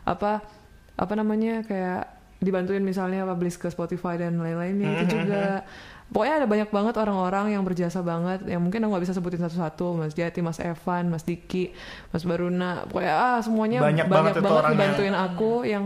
[0.02, 0.42] Apa
[0.98, 5.66] apa namanya kayak dibantuin misalnya publish ke Spotify dan lain-lainnya itu juga
[6.08, 8.44] pokoknya ada banyak banget orang-orang yang berjasa banget.
[8.48, 10.00] Yang mungkin aku nggak bisa sebutin satu-satu.
[10.00, 11.72] Mas Jati Mas Evan Mas Diki
[12.12, 12.88] Mas Baruna.
[12.88, 14.72] Pokoknya ah semuanya Banyak banget itu orangnya.
[14.72, 15.84] dibantuin aku yang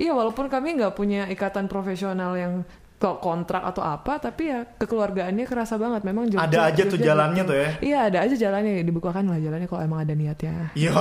[0.00, 2.64] iya walaupun kami nggak punya ikatan profesional yang
[3.00, 6.04] kontrak atau apa tapi ya kekeluargaannya kerasa banget.
[6.04, 7.68] Memang Jogja, Ada aja tuh jalannya tuh ya.
[7.80, 8.84] iya ada aja jalannya.
[8.84, 10.68] Dibukakan lah jalannya kalau emang ada niatnya.
[10.76, 10.92] Yo,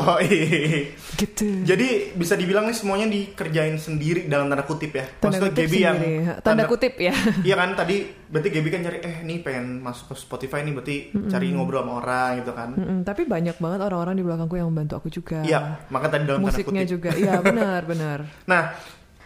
[1.20, 1.48] gitu.
[1.68, 5.06] Jadi bisa dibilang nih semuanya dikerjain sendiri dalam tanda kutip ya.
[5.20, 6.42] tanda Maksudnya kutip Gaby yang sendiri.
[6.42, 7.14] Tanda kutip ya.
[7.50, 7.98] Iya kan tadi
[8.30, 10.96] berarti Gaby kan cari eh nih pengen masuk ke Spotify nih berarti
[11.28, 12.70] cari ngobrol sama orang gitu kan.
[12.76, 15.42] Mm-mm, tapi banyak banget orang-orang di belakangku yang membantu aku juga.
[15.42, 16.94] Iya, maka tadi dalam tanda musiknya kutip.
[16.96, 17.10] juga.
[17.16, 18.20] Iya benar benar.
[18.50, 18.74] Nah,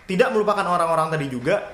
[0.03, 1.73] tidak melupakan orang-orang tadi juga.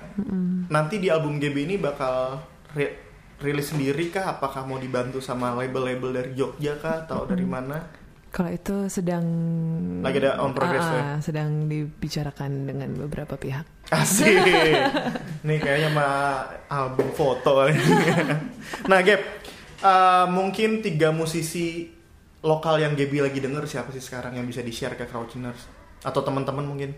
[0.68, 2.40] Nanti di album Gaby ini bakal
[2.72, 2.96] ri-
[3.38, 4.32] rilis sendiri kah?
[4.32, 7.98] Apakah mau dibantu sama label-label dari Jogja kah atau dari mana?
[8.30, 9.26] kalau itu sedang
[10.06, 11.04] Lagi ada on progress Ah, ya?
[11.18, 14.30] sedang dibicarakan dengan beberapa pihak Asik.
[15.50, 17.66] Nih kayaknya mah album foto.
[18.90, 19.22] nah, Gap,
[19.82, 21.90] eh, mungkin tiga musisi
[22.40, 25.66] lokal yang Gaby lagi denger siapa sih sekarang yang bisa di-share ke Crouchiners
[26.00, 26.94] atau teman-teman mungkin?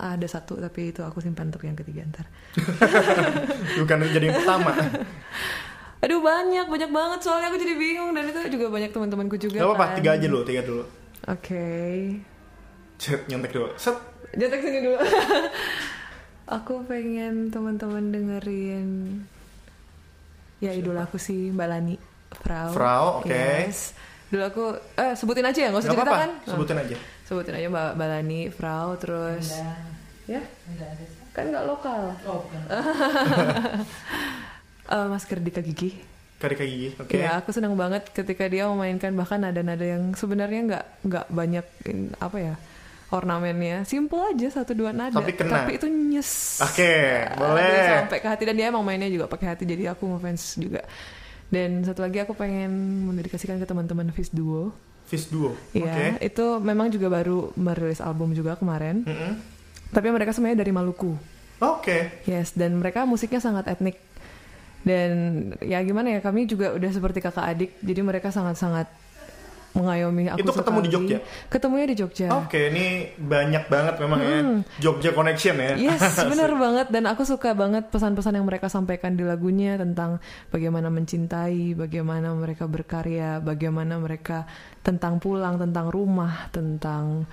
[0.00, 2.26] ada satu tapi itu aku simpan untuk yang ketiga ntar.
[3.80, 4.72] Bukan jadi yang pertama.
[6.02, 9.62] Aduh banyak banyak banget soalnya aku jadi bingung dan itu juga banyak teman-temanku juga.
[9.62, 9.96] Gak apa-apa, kan.
[10.02, 10.82] tiga aja dulu, tiga dulu.
[11.30, 11.70] Oke,
[12.98, 13.70] Cet, nyontek dulu.
[13.78, 13.94] Set.
[14.34, 14.98] jatuh sini dulu.
[16.56, 19.22] aku pengen teman-teman dengerin
[20.62, 21.94] ya idola aku sih Mbak Lani
[22.34, 22.70] Frau.
[22.74, 23.30] Frau, oke.
[23.30, 23.94] Yes.
[24.32, 24.64] Dulu aku
[24.96, 26.32] eh sebutin aja ya, nggak usah Gak cerita apa-apa, kan?
[26.46, 26.96] sebutin aja.
[27.22, 29.46] sebutin aja Mbak Balani, Frau, terus
[30.24, 31.04] ya Enggak ada.
[31.30, 32.00] kan nggak lokal.
[32.24, 32.60] Oh, bukan.
[34.84, 35.96] Eh, Mas Kerdika Gigi.
[36.36, 37.14] Karika Gigi, oke.
[37.14, 42.12] Ya aku senang banget ketika dia memainkan bahkan nada-nada yang sebenarnya nggak nggak banyak in-
[42.18, 42.54] apa ya
[43.08, 45.14] ornamennya, simple aja satu dua nada.
[45.14, 45.68] Tapi kena.
[45.70, 46.58] itu nyes.
[46.60, 47.62] Oke, Ah, boleh.
[47.62, 50.82] dia sampai ke hati dan dia emang mainnya juga pakai hati jadi aku ngefans juga.
[51.52, 54.72] Dan satu lagi aku pengen mendedikasikan ke teman-teman Fish Duo.
[55.04, 55.76] Fish Duo, oke.
[55.76, 59.04] Iya, itu memang juga baru merilis album juga kemarin.
[59.04, 59.32] Mm-mm.
[59.92, 61.12] Tapi mereka semuanya dari Maluku.
[61.60, 64.00] Oke, Yes, dan mereka musiknya sangat etnik.
[64.82, 65.12] Dan
[65.60, 68.88] ya gimana ya, kami juga udah seperti kakak adik, jadi mereka sangat-sangat
[69.72, 70.88] mengayomi aku Itu ketemu di.
[70.92, 71.18] Jogja?
[71.48, 72.26] Ketemunya di Jogja.
[72.32, 72.60] oke.
[72.72, 74.38] Ini banyak banget memang ya.
[74.80, 75.72] Jogja Connection ya.
[75.80, 76.00] Yes,
[76.32, 80.20] benar banget dan aku suka banget pesan-pesan yang mereka sampaikan di lagunya tentang
[80.52, 84.44] bagaimana mencintai, bagaimana mereka berkarya, bagaimana mereka
[84.84, 87.24] tentang pulang, tentang rumah, tentang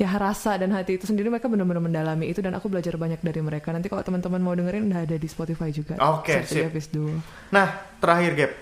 [0.00, 3.38] ya rasa dan hati itu sendiri mereka benar-benar mendalami itu dan aku belajar banyak dari
[3.38, 3.70] mereka.
[3.70, 5.94] Nanti kalau teman-teman mau dengerin udah ada di Spotify juga.
[6.00, 6.74] Oke, aja sip.
[7.54, 7.66] Nah,
[8.02, 8.52] terakhir Gap.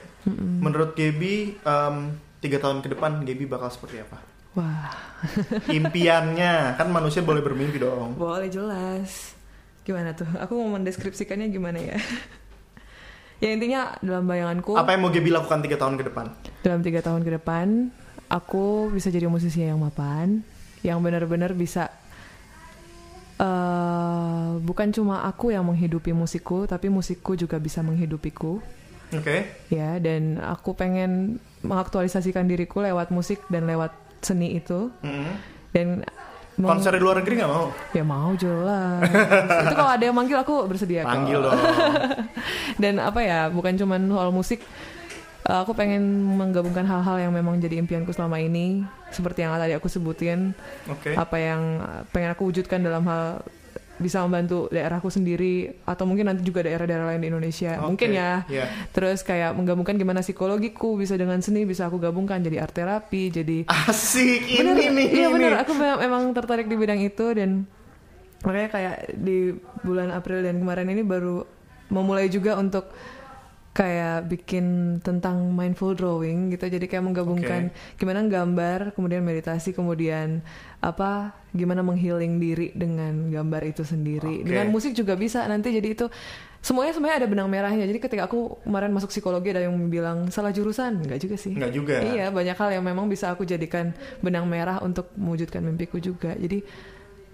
[0.61, 1.97] Menurut Gaby, em,
[2.41, 4.19] tiga tahun ke depan Gaby bakal seperti apa?
[4.51, 4.91] Wah,
[5.71, 8.19] Impiannya, kan manusia boleh bermimpi dong.
[8.19, 9.37] boleh jelas.
[9.81, 10.27] Gimana tuh?
[10.37, 11.97] Aku mau mendeskripsikannya gimana ya?
[13.41, 16.27] ya intinya dalam bayanganku Apa yang mau Gaby lakukan tiga tahun ke depan?
[16.61, 17.89] dalam tiga tahun ke depan
[18.29, 20.45] aku bisa jadi musisi yang mapan
[20.85, 21.89] yang benar-benar bisa
[23.41, 28.61] eh bukan cuma aku yang menghidupi musikku tapi musikku juga bisa menghidupiku
[29.13, 29.37] Oke.
[29.69, 33.91] ya dan aku pengen mengaktualisasikan diriku lewat musik dan lewat
[34.21, 35.31] seni itu Mm.
[35.71, 35.87] dan
[36.55, 37.67] meng- Konser di luar negeri nggak mau?
[37.91, 39.01] ya mau jelas
[39.65, 41.03] itu kalau ada yang manggil aku bersedia.
[41.03, 41.57] Panggil dong.
[42.83, 44.61] dan apa ya bukan cuman soal musik
[45.43, 49.89] eh, aku pengen menggabungkan hal-hal yang memang jadi impianku selama ini seperti yang tadi aku
[49.89, 50.53] sebutin
[50.87, 51.13] Oke.
[51.13, 51.63] apa yang
[52.09, 53.41] pengen aku wujudkan dalam hal
[54.01, 58.31] bisa membantu daerahku sendiri atau mungkin nanti juga daerah-daerah lain di Indonesia Oke, mungkin ya
[58.49, 58.67] iya.
[58.97, 63.69] terus kayak menggabungkan gimana psikologiku bisa dengan seni bisa aku gabungkan jadi art terapi jadi
[63.69, 65.07] Asik bener ini nih.
[65.13, 65.35] iya ini.
[65.37, 67.69] bener aku memang, memang tertarik di bidang itu dan
[68.41, 69.53] makanya kayak di
[69.85, 71.45] bulan April dan kemarin ini baru
[71.93, 72.89] memulai juga untuk
[73.71, 76.67] kayak bikin tentang mindful drawing gitu.
[76.67, 80.43] Jadi kayak menggabungkan gimana gambar kemudian meditasi kemudian
[80.83, 84.43] apa gimana menghealing diri dengan gambar itu sendiri.
[84.43, 84.47] Oke.
[84.47, 85.71] dengan musik juga bisa nanti.
[85.71, 86.11] Jadi itu
[86.59, 87.87] semuanya semuanya ada benang merahnya.
[87.87, 91.07] Jadi ketika aku kemarin masuk psikologi ada yang bilang salah jurusan.
[91.07, 91.55] Enggak juga sih.
[91.55, 91.95] Nggak juga.
[92.03, 96.35] Iya, banyak hal yang memang bisa aku jadikan benang merah untuk mewujudkan mimpiku juga.
[96.35, 96.67] Jadi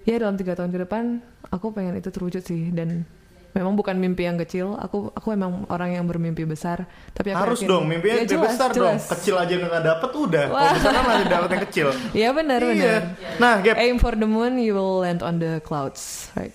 [0.05, 2.69] ya dalam tiga tahun ke depan aku pengen itu terwujud sih.
[2.77, 3.09] Dan
[3.57, 4.77] memang bukan mimpi yang kecil.
[4.77, 6.85] Aku aku emang orang yang bermimpi besar.
[7.11, 9.01] Tapi aku Harus yakin- dong, mimpinya Ya, jelas, besar dong.
[9.01, 9.09] jelas.
[9.11, 10.45] Kecil aja nggak dapet udah.
[10.47, 10.73] Kalau Wah.
[10.77, 11.89] besar kan masih dapet yang kecil.
[12.21, 12.69] Iya benar Iya.
[12.69, 13.01] benar.
[13.37, 16.53] Nah, Gap, Aim for the moon, you will land on the clouds, right?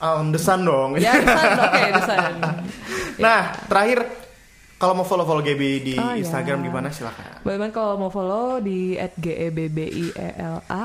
[0.00, 0.96] on the sun dong.
[0.96, 2.32] Ya, the sun, oke, the sun.
[3.16, 3.98] Nah, terakhir
[4.80, 6.24] kalau mau follow-follow Gaby di Oh, ya.
[6.24, 7.44] Instagram gimana silakan.
[7.44, 10.82] Bahkan kalau mau follow di @gebbiela,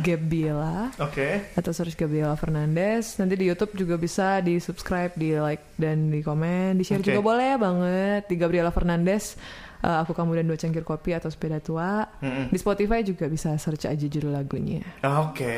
[0.00, 0.88] Gabriela.
[0.98, 1.52] Oke.
[1.52, 3.16] atau search Gabriela Fernandez.
[3.16, 7.12] Nanti di YouTube juga bisa di subscribe, di like dan di komen, di share Oke.
[7.12, 9.36] juga boleh banget di Gabriela Fernandez.
[9.78, 12.06] Eh, aku kamu dan dua cangkir kopi atau sepeda tua.
[12.18, 12.48] Mm-mm.
[12.48, 14.84] Di Spotify juga bisa search aja judul lagunya.
[15.02, 15.52] Oke,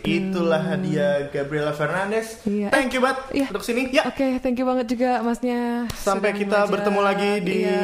[0.00, 0.06] Gitu.
[0.30, 2.40] itulah dia Gabriela Fernandez.
[2.42, 2.70] Iya.
[2.70, 3.46] Thank you banget Iya.
[3.48, 3.82] untuk sini.
[3.90, 5.90] Ya, Oke, thank you banget juga masnya.
[5.92, 6.70] sampai Sudah kita ngajak.
[6.70, 7.82] bertemu lagi di Iya.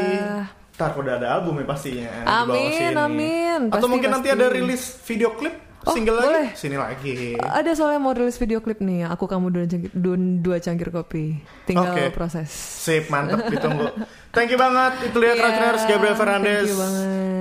[0.77, 3.73] Ntar udah ada album ya pastinya Amin, amin.
[3.73, 4.37] Atau Pasti, mungkin nanti pasti.
[4.37, 5.57] ada rilis video klip
[5.87, 6.51] Oh, single boleh.
[6.51, 6.59] lagi.
[6.59, 7.39] Sini lagi.
[7.39, 11.39] Ada soalnya mau rilis video klip nih, aku kamu dua cangkir, dua, dua cangkir kopi.
[11.63, 12.11] Tinggal Oke.
[12.11, 12.51] proses.
[12.51, 13.95] Sip, mantep ditunggu.
[14.31, 15.07] Thank you banget.
[15.07, 16.69] Itu lihat Iya, Racuners Gabriel Fernandez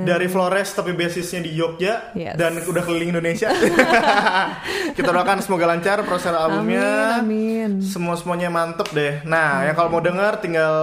[0.05, 2.37] dari Flores tapi basisnya di Jogja Yes.
[2.37, 3.49] dan udah keliling Indonesia.
[4.95, 7.19] Kita doakan semoga lancar proses albumnya.
[7.19, 7.83] Amin, amin.
[7.83, 9.25] Semua semuanya mantep deh.
[9.25, 10.75] Nah, ya kalau mau denger tinggal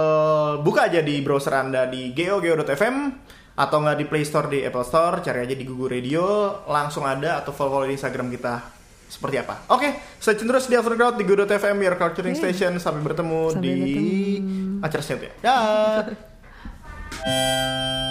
[0.61, 2.95] buka aja di browser anda di geo.geo.fm
[3.53, 6.25] atau nggak di Play Store di Apple Store, cari aja di Google Radio,
[6.65, 8.81] langsung ada atau follow di Instagram kita
[9.13, 9.69] seperti apa.
[9.69, 12.81] Oke, stay tune terus di Aftercrowd di Go.fm your culturing station.
[12.81, 14.81] Sampai bertemu Sampai di bertemu.
[14.81, 15.33] acara selanjutnya.
[15.45, 16.09] Dah.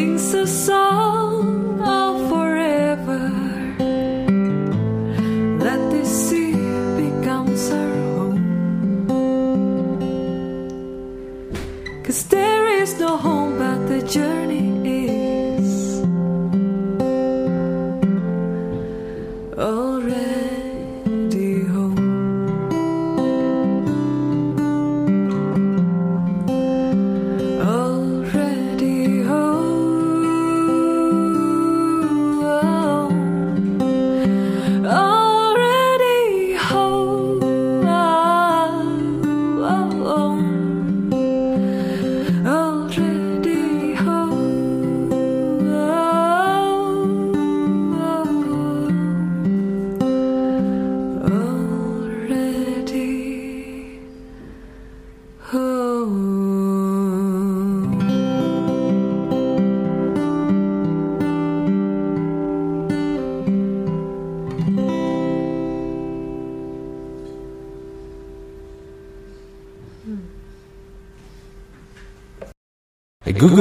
[0.00, 1.29] sings a song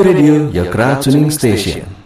[0.04, 1.99] Radio, crowd tuning station.